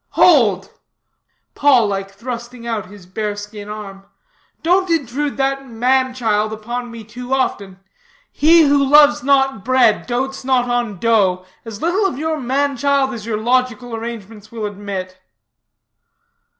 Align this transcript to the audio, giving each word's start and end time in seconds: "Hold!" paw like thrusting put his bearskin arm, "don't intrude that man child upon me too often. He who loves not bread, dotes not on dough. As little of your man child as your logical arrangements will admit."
"Hold!" 0.13 0.71
paw 1.53 1.83
like 1.83 2.09
thrusting 2.09 2.63
put 2.63 2.87
his 2.87 3.05
bearskin 3.05 3.69
arm, 3.69 4.07
"don't 4.63 4.89
intrude 4.89 5.37
that 5.37 5.67
man 5.69 6.15
child 6.15 6.51
upon 6.51 6.89
me 6.89 7.03
too 7.03 7.31
often. 7.35 7.79
He 8.31 8.63
who 8.63 8.83
loves 8.83 9.21
not 9.21 9.63
bread, 9.63 10.07
dotes 10.07 10.43
not 10.43 10.67
on 10.67 10.97
dough. 10.97 11.45
As 11.65 11.83
little 11.83 12.07
of 12.07 12.17
your 12.17 12.37
man 12.39 12.77
child 12.77 13.13
as 13.13 13.27
your 13.27 13.37
logical 13.37 13.95
arrangements 13.95 14.51
will 14.51 14.65
admit." 14.65 15.19